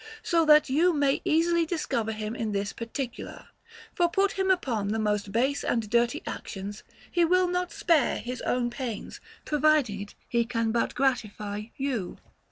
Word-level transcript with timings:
So 0.23 0.45
that 0.45 0.67
you 0.67 0.93
may 0.95 1.21
easily 1.23 1.63
discover 1.63 2.11
him 2.11 2.35
in 2.35 2.53
this 2.53 2.73
particular. 2.73 3.49
For 3.93 4.09
put 4.09 4.31
him 4.31 4.49
upon 4.49 4.87
the 4.87 4.97
most 4.97 5.31
base 5.31 5.63
and 5.63 5.87
dirty 5.87 6.23
ac 6.27 6.39
tions; 6.47 6.81
he 7.11 7.23
will 7.23 7.47
not 7.47 7.71
spare 7.71 8.17
his 8.17 8.41
own 8.41 8.71
pains, 8.71 9.19
provided 9.45 10.15
he 10.27 10.43
can 10.43 10.71
but 10.71 10.95
gratify 10.95 11.65
you. 11.77 12.17